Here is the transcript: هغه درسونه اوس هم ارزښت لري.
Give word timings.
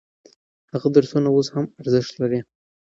هغه 0.73 0.87
درسونه 0.95 1.27
اوس 1.31 1.47
هم 1.55 1.65
ارزښت 1.81 2.13
لري. 2.21 2.39